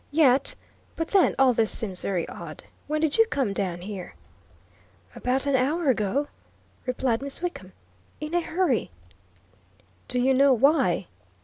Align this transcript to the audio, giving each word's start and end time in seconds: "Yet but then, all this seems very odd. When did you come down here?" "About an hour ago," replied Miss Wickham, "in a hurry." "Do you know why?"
"Yet 0.09 0.55
but 0.95 1.09
then, 1.09 1.35
all 1.37 1.53
this 1.53 1.69
seems 1.69 2.01
very 2.01 2.27
odd. 2.27 2.63
When 2.87 3.01
did 3.01 3.19
you 3.19 3.27
come 3.27 3.53
down 3.53 3.81
here?" 3.81 4.15
"About 5.15 5.45
an 5.45 5.55
hour 5.55 5.91
ago," 5.91 6.27
replied 6.87 7.21
Miss 7.21 7.43
Wickham, 7.43 7.71
"in 8.19 8.33
a 8.33 8.41
hurry." 8.41 8.89
"Do 10.07 10.19
you 10.19 10.33
know 10.33 10.53
why?" 10.53 11.05